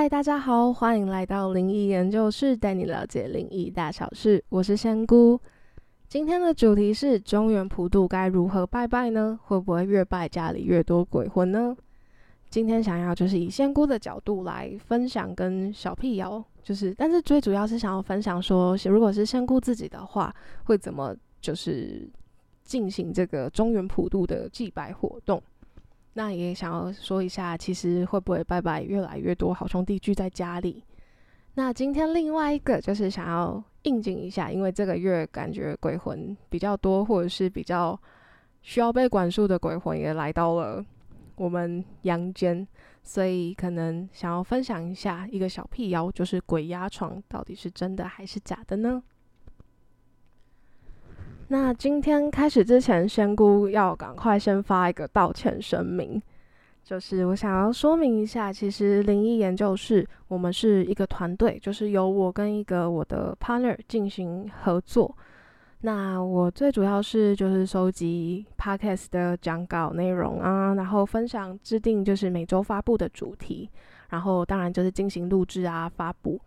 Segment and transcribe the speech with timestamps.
[0.00, 4.42] 嗨，大家好，欢迎来到灵异研究室，带你了解灵异大小事。
[4.48, 5.38] 我是仙姑，
[6.08, 9.38] 今天的主题是中原普渡该如何拜拜呢？
[9.42, 11.76] 会不会越拜家里越多鬼魂呢？
[12.48, 22.08] 今天想要就是以仙姑的角度来分享跟小辟谣，就是但是最主要是想要分享说，如果是仙姑自己的话，会怎么就是
[22.62, 25.42] 进行这个中原普渡的祭拜活动。
[26.14, 30.82] 那也想要说一下，其实会不会拜拜越来越多好兄弟聚在家里？
[31.54, 37.98] 那今天另外一个就是想要应景一下，因为这个月感觉鬼魂比较多，或者是比较
[38.62, 40.84] 需要被管束的鬼魂也来到了
[41.36, 42.66] 我们阳间，
[43.02, 49.02] 所以可能想要分享一下一个小辟谣，就是鬼压床到底是真的还是假的呢？
[51.52, 56.22] 那今天开始之前，仙姑要赶快先发一个道歉声明，
[56.84, 65.12] 就是我想要说明一下，其实灵异研究室我们是一个团队，就是由我跟一个我的 partner 进行合作。
[65.80, 73.68] 那我最主要是就是收集 podcast 的讲稿内容啊，然后分享制定就是每周发布的主题，
[74.10, 76.40] 然后当然就是进行录制啊发布。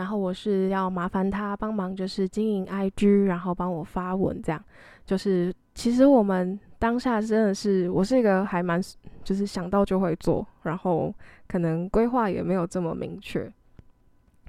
[0.00, 4.64] 然后我是要麻烦他帮忙，就是经营 IG，然后帮我发文，这样
[5.04, 8.80] 就是其实我们当下真的是我是一个还蛮
[9.22, 11.14] 就是想到就会做，然后
[11.46, 13.52] 可能规划也没有这么明确，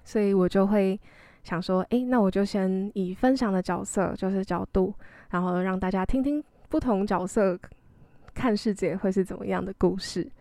[0.06, 0.98] 所以我就会
[1.44, 4.94] 想说，诶，那我就先以分享的角色就是角度，
[5.32, 7.60] 然后让大家听听不同角色
[8.34, 10.32] 看世界会是怎么样的故事，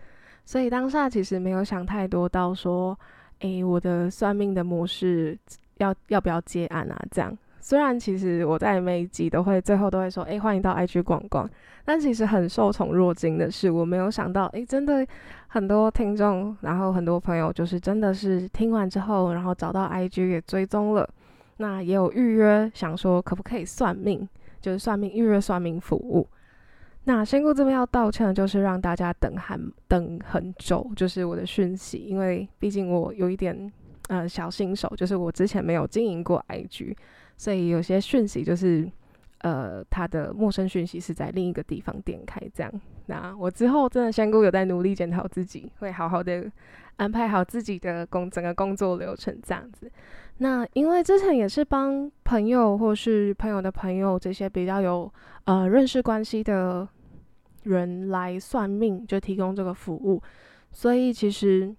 [0.44, 2.96] 所以当下其实没有想太多到说。
[3.40, 5.38] 诶，我的算命的模式
[5.78, 6.98] 要要不要接案啊？
[7.10, 11.48] 这样，虽然其实我在每一集都会最后都会说，诶，欢迎到 IG 逛逛，
[11.84, 15.06] 但其实很受宠若惊的是，我没有想到，诶，真的
[15.48, 21.08] 很多听众，然后很多朋友，就是真的是听完之后，然后找到 IG 也追踪了，
[21.56, 24.28] 那也有预约，想说可不可以算命，
[24.60, 26.26] 就是算命预约算命服务。
[27.04, 33.72] 那仙姑这边要道歉的就是让大家等很等很久，就是我的讯息，因为毕竟我有一点
[34.08, 36.94] 呃小新手，就是我之前没有经营过 IG，
[37.36, 38.88] 所以有些讯息就是
[39.38, 42.70] 呃他的陌生讯息是在另一个地方点开这样。
[43.06, 46.48] 那我之后真的仙姑有在努力检讨自己，会好好的
[46.96, 49.90] 安排好自己的工整个工作流程这样子。
[50.42, 55.12] 那因为之前也是帮朋友或是朋友的朋友这些比较有
[55.44, 56.88] 呃认识关系的
[57.64, 60.22] 人来算命，就提供这个服务，
[60.72, 61.70] 所以其实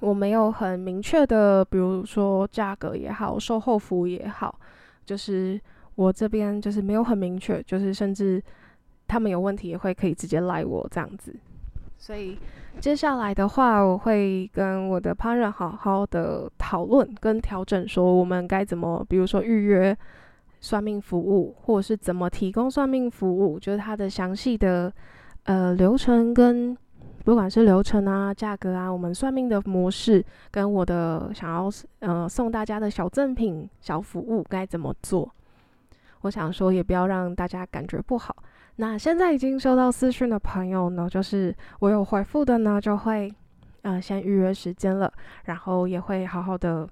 [0.00, 4.58] 我没有很明确的，比如说价格也好，售后服务也好，
[5.04, 5.60] 就是
[5.94, 8.42] 我这边就是没有很明确，就是甚至
[9.06, 11.32] 他们有问题也会可以直接赖我这样子，
[11.96, 12.36] 所以。
[12.78, 19.96] 接下来的话，我会跟我的 partner 好好的讨论跟调整，说我们该怎么，比如说预约
[20.60, 24.92] 算命服务，或者是怎么提供算命服务，就是它的详细的
[25.44, 26.76] 呃流程跟
[27.24, 31.68] 不管是流程啊、价格啊，我们算命的模式跟我的想要
[32.00, 35.28] 呃送大家的小赠品、小服务该怎么做，
[36.22, 38.34] 我想说也不要让大家感觉不好。
[38.76, 43.32] 那现在已经收到私讯的朋友呢，就是我有回复的呢，就会
[43.82, 45.10] 呃先预约时间了，
[45.44, 46.86] 然后也会好好的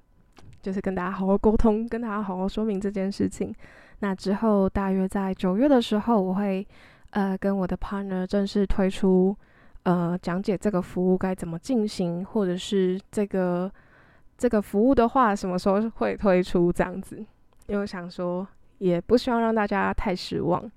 [0.62, 3.54] 就是跟大家好好沟通，跟大家好好说明这件事情。
[3.98, 6.66] 那之后大约在九月的时候，我会
[7.10, 9.36] 呃跟我的 partner 正式推出
[9.82, 13.70] 呃讲解这个服务该怎么进行，或者是这个
[14.38, 17.18] 这个服务的话什么时候会推出这样子，
[17.66, 18.46] 因为我想说
[18.78, 20.70] 也不希望让大家太失望。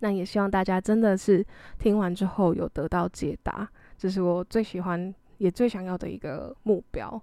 [0.00, 1.44] 那也希望大家真的是
[1.78, 3.68] 听完之后有得到解答，
[3.98, 7.22] 这是我最喜欢也最想要的一个目标。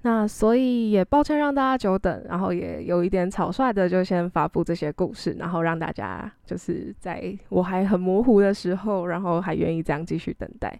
[0.00, 10.78] 那所以也抱歉让大家久等，然后也有一点草率的就先发布这些故事，然后让大家就是在我还很模糊的时候，然后还愿意这样继续等待。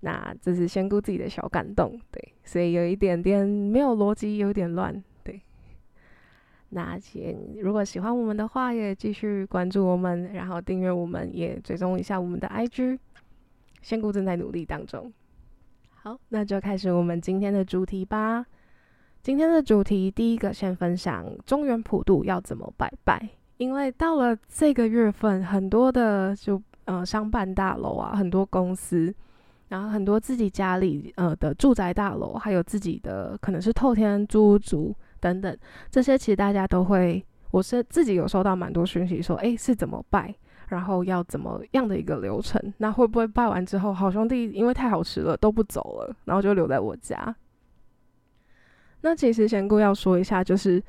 [0.00, 5.02] 那这是先顾自己的小感动，对，所以有一点点没有逻辑，有点乱。
[6.70, 12.98] 那请如果喜欢我们的话，也继续关注我们，然后订阅我们，也追踪一下我们的 IG。
[13.80, 15.10] 仙姑正在努力当中。
[15.94, 18.44] 好，那就开始我们今天的主题吧。
[19.22, 29.14] 今天的主题第一个先分享中原普渡要怎么拜拜，因为到了这个月份，很多的就呃商办大楼啊，很多公司，
[29.68, 34.94] 然后很多自己家里呃的住宅大楼，还有自己的可能是透天租租。
[35.20, 35.56] 等等，
[35.90, 40.34] 这些其实大家都会，我是自己有收到蛮多讯息说，诶，是怎么拜？
[40.68, 42.60] 然后要怎么样的一个流程？
[42.76, 47.34] 那会不会拜完之后，好兄弟因为太好吃了都不走了，然后就留在我家？
[49.00, 50.82] 那其实仙姑要说一下，就是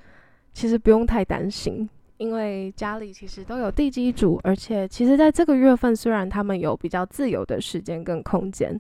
[0.51, 8.77] 其实不用太担心，因为家里其实都有地基主，而且其实在这个月份，虽然他们有比较自由的时间跟空间，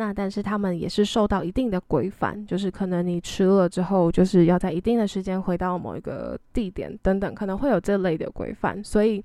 [0.00, 9.22] 那但是他们也是受到一定的规范，就是可能你吃了之后，就是要在一定的时间回到某一个地点等等，可能会有这类的规范，所以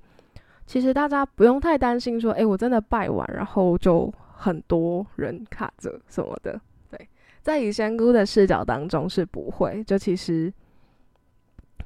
[0.66, 6.60] 其实大家不用太担心说，诶，我真的拜完，然后就很多人卡着什么的。
[6.90, 7.08] 对
[7.40, 10.52] 在以仙姑的视角当中是不会，就其实，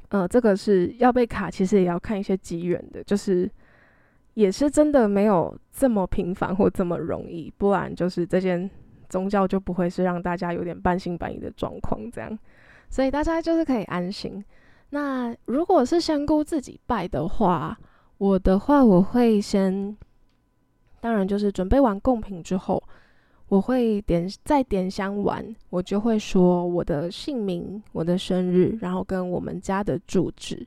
[0.09, 3.49] 呃，这个是要被卡，其实也要看一些机缘的，就是
[4.35, 8.71] 也是真的没有这么频繁或这么容易，不然就是这件
[9.09, 12.39] 宗教就不会是让大家有点半信半疑的状况这样，
[12.89, 14.45] 所以大家就是可以安心。
[14.91, 17.79] 那如果是仙姑自己拜的话，
[18.19, 19.97] 我的话我会先，
[21.01, 22.83] 当然就是准备完贡品之后。
[23.49, 30.65] 我会点在点香完，我就会说我的姓名、我的生日，然后跟我们家的住址。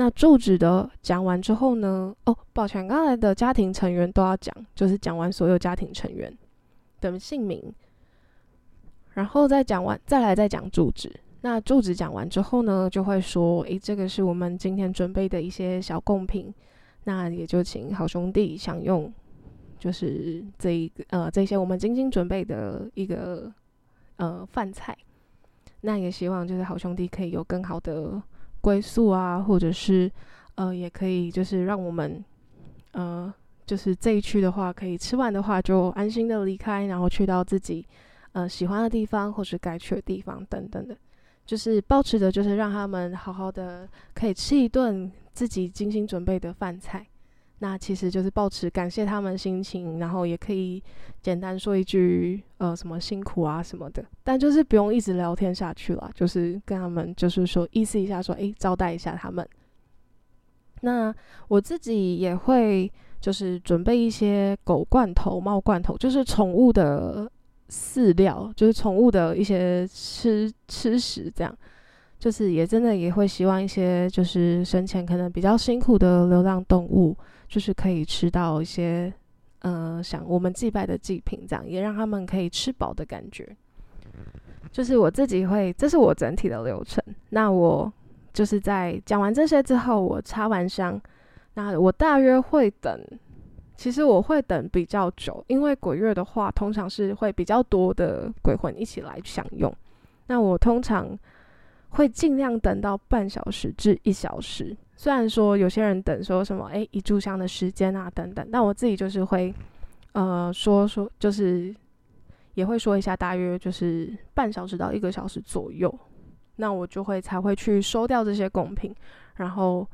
[0.00, 2.14] 那住址的讲完之后呢？
[2.24, 6.32] 哦，抱歉，刚才的家庭成员都要讲，就是讲完所有家庭成员
[7.00, 7.60] 的姓名，
[9.14, 11.12] 然后再讲完，再来再讲住址。
[11.40, 16.54] 那住址讲完之后呢，就会说，诶，这个是我们今天准备的一些小贡品，
[17.02, 19.12] 那也就请好兄弟享用。
[19.80, 23.52] 就是这一个呃，这些我们精心准备的一个
[24.16, 24.96] 呃饭菜，
[25.80, 28.22] 那也希望就是好兄弟可以有更好的
[28.60, 30.10] 归宿啊，或者是
[30.56, 32.24] 呃，也可以就是让我们
[32.92, 33.32] 呃，
[33.66, 37.86] 就是这一区的话，可以吃完的话就安心的离开，然后去到自己
[38.32, 40.96] 呃喜欢的地方或是该去的地方等等的，
[41.46, 47.06] 就是保持着就是让他们好好的可以吃一顿自己精心准备的饭菜。
[47.60, 50.82] 那其实就是保持感谢他们心情，然后也可以
[51.20, 59.46] 简单说一句呃什么辛苦啊什么的，但就是不用一直聊天下去了，就是跟他们就是说意思一下说，诶，招待一下他们。
[60.82, 61.12] 那
[61.48, 62.88] 我自己也会
[63.20, 67.28] 就是准备一些狗罐头、猫罐头，就是宠物的
[67.68, 71.52] 饲料，就是宠物的一些吃吃食这样。
[72.18, 77.16] 就是也真的也会希望一些就是生前可能比较辛苦的流浪动物，
[77.46, 79.12] 就是可以吃到一些，
[79.60, 83.48] 呃，像我们祭拜的祭品这样，也让他们可以吃饱的感觉。
[84.72, 87.02] 就是我自己会，这是我整体的流程。
[87.30, 87.90] 那我
[88.32, 91.00] 就是在讲完这些之后，我插完香，
[91.54, 93.00] 那我大约会等，
[93.76, 99.72] 其实我会等比较久，因为鬼月的话，通常是会比较多的鬼魂一起来享用。
[100.26, 101.16] 那我通常。
[101.90, 104.76] 会尽量等到半小时至一小时。
[104.96, 109.54] 虽然说有些人等说什么，诶，一炷香的时间啊等等，但我自己就是会，
[110.12, 111.74] 呃，说说就是
[112.54, 115.92] 也会说一下，大约就是半小时到一个小时左右。
[116.56, 118.92] 那我就会才会去收掉这些贡品，
[119.36, 119.86] 然后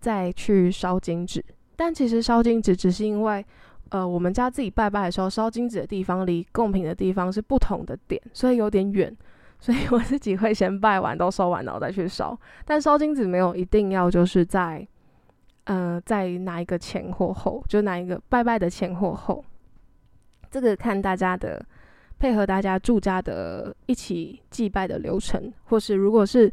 [0.00, 1.44] 再去烧金纸。
[1.76, 3.46] 但其实烧金纸只是因为，
[3.90, 9.16] 呃，我们家自己拜拜的时候，烧金纸的地方离贡品的地方是不同的点，所以有点远。
[9.62, 12.36] 所以我自己会先拜完都烧完，然后再去烧。
[12.64, 14.84] 但烧金纸没有一定要就是在，
[15.66, 19.44] 呃，在哪一个前或后，就哪一个拜拜的前或后，
[20.50, 21.64] 这个看大家的
[22.18, 26.52] 配合，大家住家的一起祭拜的流程，或是如果是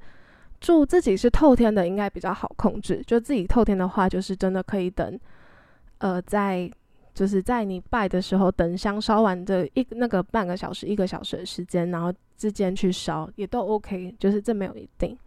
[0.60, 3.01] 住自己是透天的，应该比较好控制。
[3.08, 5.20] 就自己透天的话，就是真的可以等，
[5.98, 6.72] 呃，在。
[7.13, 15.18] 就是在你拜的时候，等香烧完的一那个半个小时、一个小时的时间，然后之间去烧也都 OK，就是这没有一定。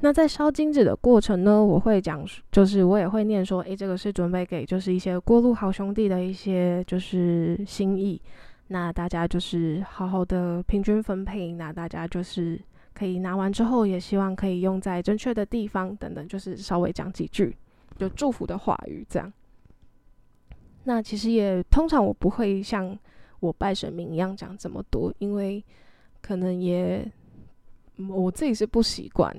[0.00, 8.20] 那在烧金纸的过程呢，我会讲，就是我也会念说，诶，这个是准备给就是一些过路好兄弟的一些就是心意。
[8.68, 12.58] 那大家就是好好的平均分配，那大家就是
[12.94, 17.54] 可以拿完之后，也希望可以用在正确的地方等等，就是稍微讲几句
[17.96, 19.32] 就祝福的话语这样。
[20.84, 22.98] 那其实也通常我不会像
[23.38, 25.64] 我拜神明一样讲这么多，因为
[26.20, 27.08] 可能也
[28.08, 29.32] 我自己是不习惯，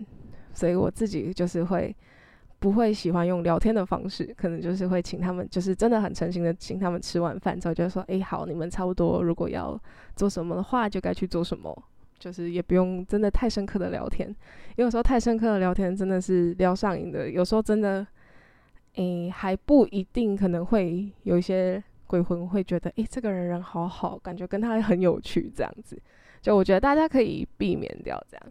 [0.54, 1.94] 所以我自己就是会
[2.60, 9.78] 不会喜欢用聊天的方式，可能就是会请他们，就是真的很诚心的请他们吃完饭之后就说，哎，好，你们差不多如果要
[10.16, 11.78] 做什么的话，就该去做什么，
[12.20, 18.08] 就是也不用真的太深刻的聊天，因为有时候太深刻的聊天真的是聊上瘾的，有时候真的。
[18.96, 26.00] 诶，还不一定，可能会有一些鬼魂会觉得，诶，这个人人好好，感觉跟他很有趣，这样子。
[26.42, 28.46] 就我觉得大家可以避免掉这样。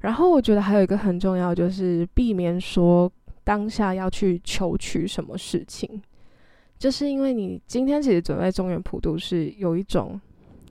[0.00, 3.10] 然后我觉得还有一个很重要，就是避免说
[3.44, 6.02] 当下要去求取什么事情，
[6.78, 10.20] 就是因为你今天其实准备中原普渡是有一种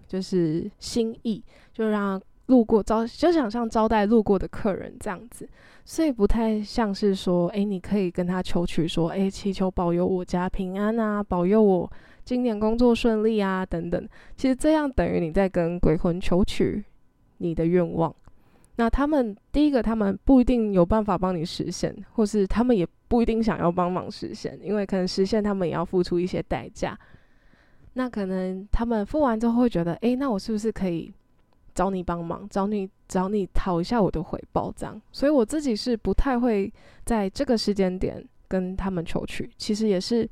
[0.08, 5.48] 就是心意，就让路过招，就想像招待路过的客人这样子，
[5.86, 11.90] 所以不太像是说，哎，你可以跟他求取说，哎，祈求保佑我家平安啊，保佑我
[12.26, 14.08] 今年工作顺利啊，等等。
[14.36, 16.84] 其实这样等于你在跟鬼魂求取
[17.38, 18.14] 你的愿望。
[18.78, 26.98] 那他们第一个，他们不一定有办法帮你实现，或是他们也不一定想要帮忙实现，因为可能实现他们也要付出一些代价。
[27.94, 31.14] 那可能他们付完之后会觉得，诶，那我是不是可以
[31.80, 34.70] 找你帮忙，找你找你讨一下我的回报？
[34.76, 36.70] 这样，所以我自己是不太会
[37.06, 40.30] 在这个时间点跟他们求取，其实也是。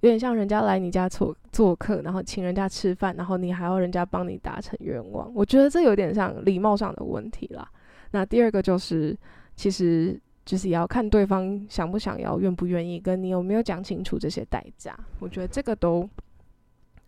[0.00, 5.28] 有点像人家来你家做做客，然后请人家吃饭，然后你还要人家帮你达成愿望。
[5.34, 7.68] 我觉得这有点像礼貌上的问题啦。
[8.12, 9.18] 那第二个就是，
[9.56, 14.96] 其实就是也要看对方想不想要、愿不愿意，跟你有没有讲清楚这些代价。
[15.18, 16.08] 我觉得这个都，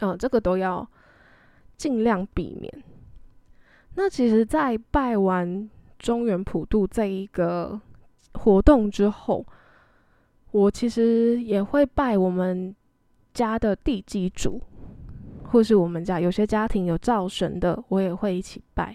[0.01, 0.85] 嗯，这个都要
[1.77, 2.75] 尽量避免。
[3.95, 5.69] 那其实，在拜完
[5.99, 7.81] 中原普渡这一个
[8.35, 9.47] 活动之后，
[10.51, 12.75] 我其实也会拜我们。
[13.33, 14.61] 家的地基主，
[15.45, 18.95] 或是我们家有些家庭有灶神的，我也会一起拜。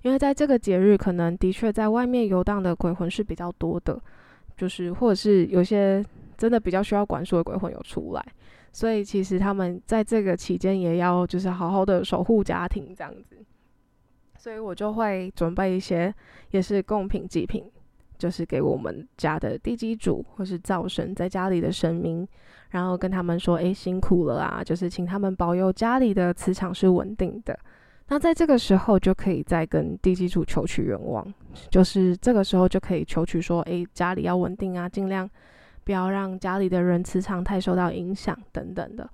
[0.00, 4.00] 因为在这个节日，可能的确在外面游荡的鬼魂是比较多的，
[4.56, 6.02] 就是或者是有些
[6.38, 8.26] 真的比较需要管束的鬼魂有出来，
[8.72, 13.36] 所以其实他们在这个期间也要就是好好的守护家庭这样子。
[14.44, 16.14] 所以我就会准备一些
[16.50, 17.64] 也是贡品祭品，
[18.18, 22.28] 就是给我们家的地基主或是灶神在家里的神明。
[22.68, 24.62] 然后跟他们说：“诶，辛苦了啊！
[24.62, 27.58] 就是请他们保佑家里的磁场是稳定的。
[28.08, 31.26] 那在这个时候就可以再跟地基主求取愿望，
[31.70, 35.26] 就是这个时候就可以求取说：诶，家里要稳定啊，尽量
[35.84, 39.08] 不要让家里的人磁场太受到影响等等的。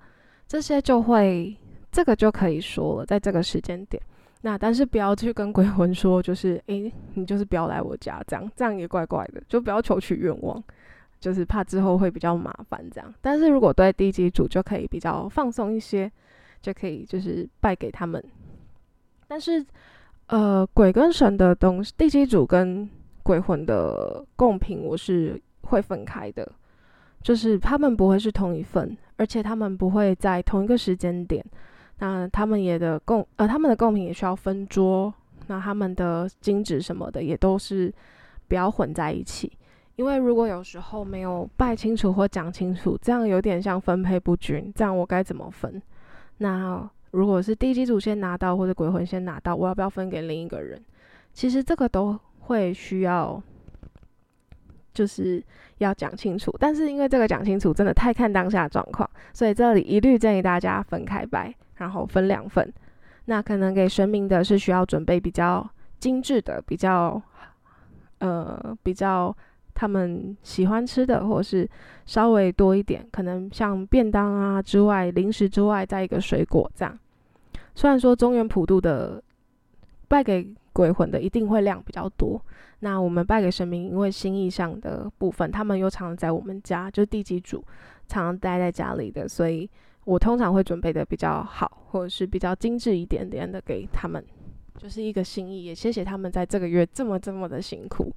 [0.45, 1.55] 这些就会
[1.89, 4.03] 这个就可以说了，在这个时间点。
[4.41, 10.63] 那但是不要去跟鬼魂说，就是诶，你就是不要来我家，这样这样也怪怪的，就不要求取愿望。”
[11.21, 16.11] 就是怕之后会比较麻烦这样，但是如果对地基主就可以比较放松一些，
[16.63, 18.19] 就可以就是拜给他们。
[19.27, 19.63] 但是，
[20.25, 22.89] 呃，鬼跟神的东西，地基主跟
[23.21, 26.51] 鬼魂的贡品，我是会分开的，
[27.21, 31.45] 就是他们不会是同一份，而且他们不会在同一个时间点。
[32.01, 35.13] 那他们也的贡，呃，他们的贡品也需要分桌，
[35.45, 37.93] 那他们的金纸什么的也都是
[38.47, 39.51] 不要混在一起。
[39.97, 44.73] 因为如果有时候没有拜清楚或讲清楚，这样有点像分配不均。
[44.75, 45.79] 这样我该怎么分？
[46.39, 50.83] 那如果是地基组先拿到，或者鬼魂先拿到，我要不要分给另一个人？
[51.33, 53.39] 其实这个都会需要，
[54.91, 55.43] 就是
[55.77, 56.51] 要讲清楚。
[56.59, 62.73] 但是因为这个讲清楚真的太看当下状况，所以这里一律建议大家分开拜，然后分两份。
[63.25, 65.69] 那可能给神明的是需要准备比较
[65.99, 67.21] 精致的，比较
[68.19, 69.35] 呃比较。
[69.73, 71.67] 他们喜欢吃的，或者是
[72.05, 76.99] 稍微多一点，可能像便当啊之外，零食之外，再一个水果这样。
[77.73, 79.23] 虽然说中原普渡的
[80.09, 82.39] 拜给鬼魂的一定会量比较多，
[82.81, 87.63] 那我们拜给神明，因为心意上的部分，他们又常常在我们家，就是地基主
[88.07, 89.67] 常常待在家里的，所以
[90.05, 94.23] 我通常会准备的比较好，或者是比较精致一点点的给他们，
[94.77, 98.11] 就是一个心意，也谢谢他们在这个月这么这么的辛苦。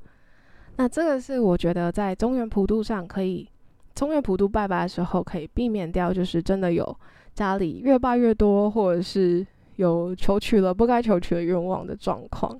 [0.76, 3.48] 那这个是我觉得在中原普渡上可以，
[3.94, 6.96] 中原普渡拜拜的时候可以避免掉，就是真的有
[7.34, 12.58] 家里越拜越多，或者是有求取了不该求取的愿望的状况。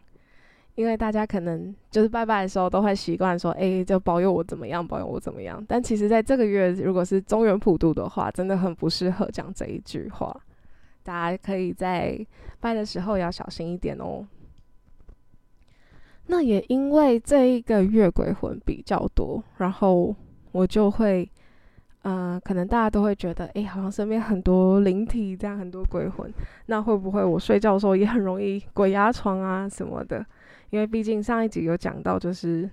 [0.74, 5.64] 因为大家可能就是拜拜的时候都会习惯说，哎，就保佑我怎么样，保佑我怎么样。
[5.68, 10.34] 但其实在这个月，如果是中原普渡的话，真的很不适合讲这一句话。
[11.02, 12.18] 大家可以在
[12.60, 14.26] 拜的时候要小心一点哦。
[16.26, 20.16] 那也因为这一个月鬼魂比较多，然后
[20.52, 21.30] 我就会，
[22.04, 26.32] 呃，可能大家都会觉得，哎，好像身边很多灵体，这样很多鬼魂，
[26.66, 30.24] 那会不会我睡觉的时候也很容易鬼压床啊什么的？
[30.70, 32.68] 因为毕竟上一集有讲到，就是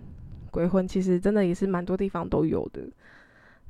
[0.51, 2.81] 鬼魂其实真的也是蛮多地方都有的。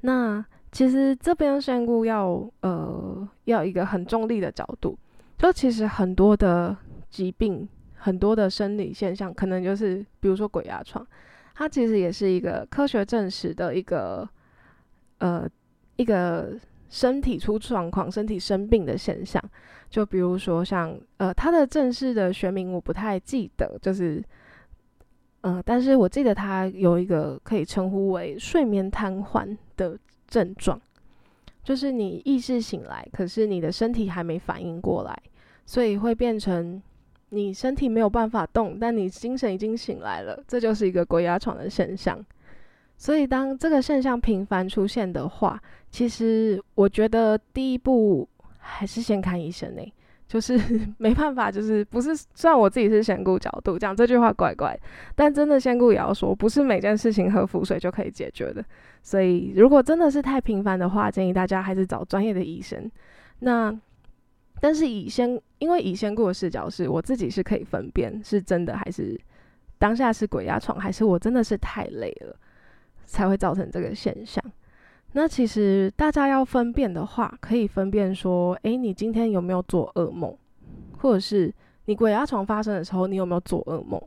[0.01, 4.98] 那其实这边的仙姑要，呃，要一个很中立的角度，
[5.38, 6.75] 就其实很多的
[7.10, 7.68] 疾病。
[8.03, 11.06] 很多的生理现象，可能就是比如说鬼压床，
[11.53, 14.27] 它其实也是一个科学证实的一个
[15.21, 15.47] 呃
[15.95, 16.59] 一个
[16.89, 19.41] 身体出状况、身体生病的现象。
[19.89, 24.23] 就比如说像呃它的正式的学名我不太记得，就是
[25.43, 29.97] 嗯，但是我记得他有一个可以称呼为睡眠瘫痪的
[30.27, 30.79] 症状，
[31.63, 35.17] 就是你意识醒来，可是你的身体还没反应过来，
[35.65, 36.81] 所以会变成
[37.29, 42.23] 你身体没有办法动，但你精神已经醒来了，这就是一个鬼压床的现象。
[43.01, 48.29] 所以当这个现象频繁出现的话，其实我觉得第一步
[48.60, 49.81] 还是先看医生呢。
[50.27, 50.55] 就是
[51.00, 52.15] 没办法，就是不是。
[52.36, 54.79] 虽然我自己是仙姑角度讲这句话怪怪，
[55.15, 58.63] 但真的仙姑也要说，不是每件事情喝符水就可以解决的。
[59.01, 62.89] 所以如果真的是太频繁的话，建议大家还是找专业的医生。
[63.39, 63.75] 那
[64.60, 69.20] 但是以仙，因为以仙姑的视角是我自己是可以分辨是真的还是
[69.79, 72.36] 当下是鬼压床，还是我真的是太累了
[73.12, 74.44] 才会造成这个现象。
[75.13, 80.34] 那其实大家要分辨的话，可以分辨说，诶，你今天有没有做噩梦，
[81.00, 81.53] 或者是
[81.86, 84.01] 你鬼压床发生的时候，你有没有做噩梦，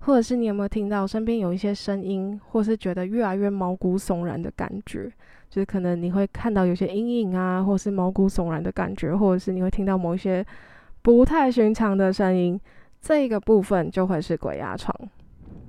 [0.00, 5.10] 或者是你有没有听到身边有一些声音，或是觉得越来越毛骨悚然的感觉，
[5.48, 10.44] 就是可能你会看到有些阴影啊，或是毛骨悚然的感觉，或者是你会听到某一些
[11.00, 12.60] 不太寻常的声音，
[13.00, 14.94] 这个部分就会是鬼压床。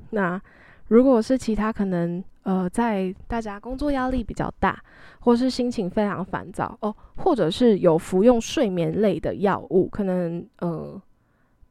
[0.09, 0.41] 那
[0.89, 2.21] 如果是其他可能。
[2.45, 4.79] 呃，在大家工作压力比较大，
[5.21, 11.01] 或是心情非常烦躁哦，或者是有服用睡眠类的药物，可能呃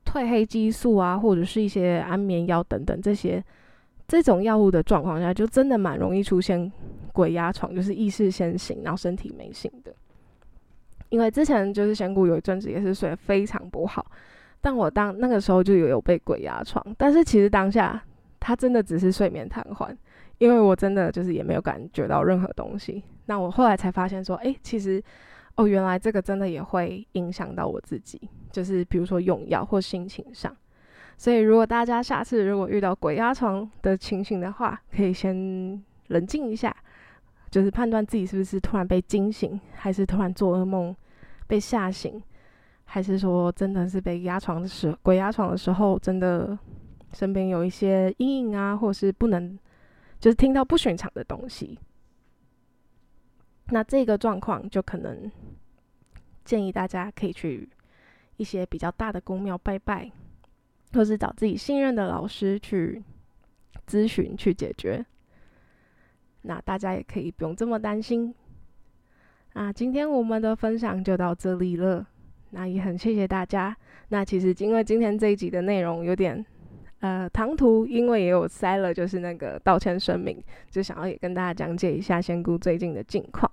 [0.04, 3.42] 褪黑激素啊，或者是一些安眠药等等这些
[4.08, 6.70] 这种药物的状况下，就真的蛮容易出现
[7.12, 9.94] 鬼压床，就是意识先醒，然后身体没醒的。
[11.10, 14.04] 因为之前就是仙姑有一阵子也是睡得非常不好，
[14.60, 18.02] 但我当那个时候就有有被鬼压床，但是其实当下
[18.40, 19.96] 他真的只是睡眠瘫痪。
[20.44, 25.02] 因为我真的就是也没有感觉到任何东西，那我后来才发现说，哎，其实
[25.54, 28.20] 哦，原来这个真的也会影响到我自己，
[28.52, 30.54] 就是比如说用药或心情上。
[31.16, 36.76] 所以如果大家下次如果遇到鬼压床的情形的话，可以先冷静一下，
[37.50, 40.94] 就是判断自己是不是突然被惊醒，还是突然做噩梦
[41.46, 42.22] 被吓醒，
[42.84, 46.58] 还是说真的是被压床的时鬼压床的时候，真的
[47.14, 49.58] 身边有一些阴影啊，或是不能。
[50.24, 51.78] 就是听到不寻常的东西，
[53.66, 55.30] 那这个状况就可能
[56.46, 57.68] 建议大家可以去
[58.38, 60.10] 一些比较大的宫庙拜拜，
[60.94, 63.04] 或是找自己信任的老师去
[63.86, 65.04] 咨询去解决。
[66.40, 68.34] 那大家也可以不用这么担心。
[69.52, 72.08] 那今天我们的分享就到这里了，
[72.52, 73.76] 那也很谢谢大家。
[74.08, 76.42] 那其实因为今天这一集的内容有点。
[77.04, 83.50] 呃，唐突因为也有塞了，就是那个道歉声明，就想要也跟大家讲解一下仙姑最近的近况。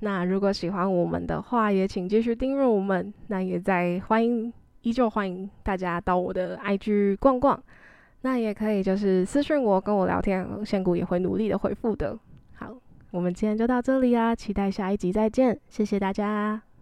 [0.00, 3.14] 那如果喜欢我们的话，也请继续订阅我们。
[3.28, 7.62] 那也在欢迎，依旧欢迎大家到我的 IG 逛逛。
[8.22, 12.18] 那也可以就是私信我，跟我聊天，仙姑也会努力的回复的。
[12.56, 12.74] 好，
[13.12, 16.73] 我们今天就到这里啊，期待下一集再见，谢谢大家。